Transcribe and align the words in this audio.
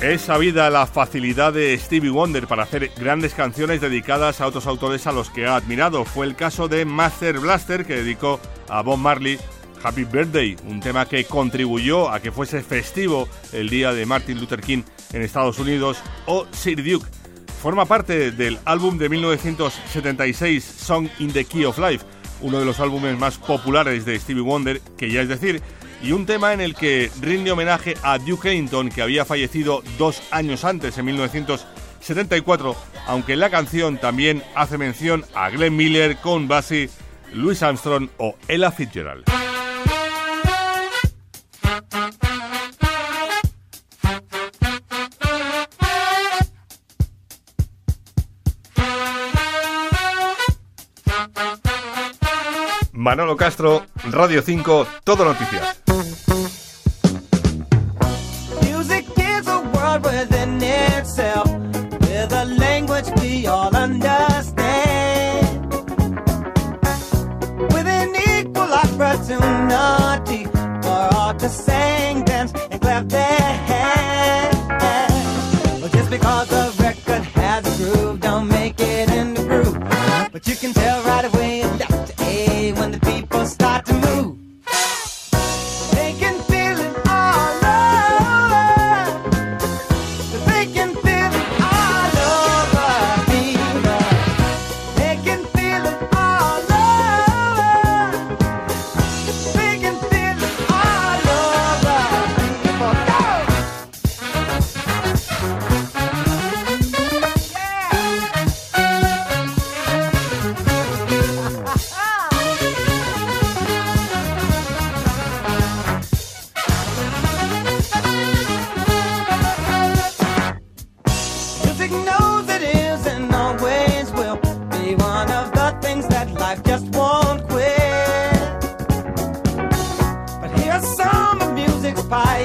Es 0.00 0.22
sabida 0.22 0.70
la 0.70 0.86
facilidad 0.86 1.52
de 1.52 1.76
Stevie 1.76 2.10
Wonder 2.10 2.46
para 2.46 2.62
hacer 2.62 2.92
grandes 2.96 3.34
canciones 3.34 3.80
dedicadas 3.80 4.40
a 4.40 4.46
otros 4.46 4.66
autores 4.66 5.06
a 5.08 5.12
los 5.12 5.28
que 5.28 5.46
ha 5.46 5.56
admirado. 5.56 6.04
Fue 6.04 6.24
el 6.24 6.36
caso 6.36 6.68
de 6.68 6.84
Master 6.84 7.40
Blaster 7.40 7.84
que 7.84 7.96
dedicó 7.96 8.38
a 8.68 8.82
Bob 8.82 8.98
Marley 8.98 9.38
Happy 9.82 10.04
Birthday, 10.04 10.56
un 10.66 10.80
tema 10.80 11.06
que 11.06 11.24
contribuyó 11.24 12.10
a 12.10 12.20
que 12.20 12.32
fuese 12.32 12.62
festivo 12.62 13.28
el 13.52 13.68
día 13.68 13.92
de 13.92 14.06
Martin 14.06 14.38
Luther 14.38 14.60
King 14.60 14.82
en 15.12 15.22
Estados 15.22 15.58
Unidos, 15.58 15.98
o 16.26 16.46
Sir 16.52 16.76
Duke. 16.84 17.06
Forma 17.60 17.84
parte 17.84 18.30
del 18.30 18.58
álbum 18.64 18.98
de 18.98 19.08
1976 19.08 20.64
Song 20.64 21.08
in 21.18 21.32
the 21.32 21.44
Key 21.44 21.64
of 21.64 21.78
Life, 21.78 22.04
uno 22.40 22.60
de 22.60 22.64
los 22.64 22.78
álbumes 22.78 23.18
más 23.18 23.36
populares 23.38 24.04
de 24.04 24.18
Stevie 24.18 24.42
Wonder, 24.42 24.80
que 24.96 25.10
ya 25.10 25.22
es 25.22 25.28
decir, 25.28 25.60
y 26.02 26.12
un 26.12 26.26
tema 26.26 26.52
en 26.52 26.60
el 26.60 26.74
que 26.74 27.10
rinde 27.20 27.50
homenaje 27.50 27.94
a 28.02 28.18
Duke 28.18 28.50
Ellington, 28.50 28.88
que 28.88 29.02
había 29.02 29.24
fallecido 29.24 29.82
dos 29.98 30.22
años 30.30 30.64
antes, 30.64 30.96
en 30.98 31.06
1974, 31.06 32.76
aunque 33.06 33.36
la 33.36 33.50
canción 33.50 33.98
también 33.98 34.42
hace 34.54 34.78
mención 34.78 35.24
a 35.34 35.50
Glenn 35.50 35.76
Miller, 35.76 36.16
Con 36.18 36.48
Basie, 36.48 36.90
Louis 37.32 37.62
Armstrong 37.62 38.08
o 38.18 38.36
Ella 38.48 38.70
Fitzgerald. 38.70 39.47
Manolo 53.08 53.36
Castro, 53.36 53.86
Radio 54.10 54.42
5, 54.42 55.00
Todo 55.02 55.24
Noticias. 55.24 55.82
Music 58.60 59.06
is 59.16 59.48
a 59.48 59.60
world 59.72 60.04
within 60.04 60.62
itself, 60.62 61.50
with 62.02 62.30
a 62.32 62.44
language 62.58 63.06
we 63.22 63.46
all 63.46 63.74
understand. 63.74 65.72
With 67.72 67.86
an 67.86 68.14
equal 68.14 68.74
opportunity 68.84 70.44
for 70.82 71.08
all 71.16 71.34
to 71.34 71.48
sing, 71.48 72.26
dance, 72.26 72.52
and 72.70 72.78
clap 72.78 73.08
their 73.08 73.52
hands. 73.70 74.54
Just 75.92 76.10
because 76.10 76.48
the 76.48 76.74
record 76.82 77.22
has 77.22 77.64
a 77.64 77.70
groove, 77.82 78.20
don't 78.20 78.48
make 78.48 78.78
it 78.78 79.08
in 79.08 79.32
the 79.32 79.42
groove. 79.44 79.78
But 80.30 80.46
you 80.46 80.56
can 80.56 80.74
tell 80.74 81.02
right 81.04 81.24
away 81.24 81.47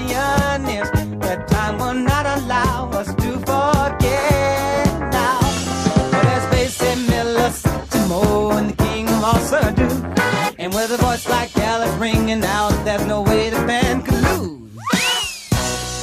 that 0.07 1.47
time 1.47 1.77
will 1.77 1.93
not 1.93 2.25
allow 2.25 2.89
us 2.91 3.13
to 3.15 3.31
forget 3.39 4.85
there's 6.23 6.45
Basie 6.51 7.09
Miller, 7.09 7.49
Satchmo, 7.49 8.57
and 8.57 8.69
the 8.71 8.83
King 8.83 9.07
of. 9.09 9.53
And 10.59 10.73
with 10.73 10.91
a 10.91 10.97
voice 10.97 11.27
like 11.29 11.55
Ella's 11.57 11.93
ringing 11.95 12.43
out, 12.43 12.71
there's 12.85 13.05
no 13.05 13.21
way 13.21 13.49
the 13.49 13.65
band 13.67 14.05
could 14.05 14.21
lose. 14.21 14.71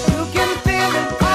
You 0.09 0.23
can 0.33 0.51
feel 0.65 0.93
it 1.03 1.30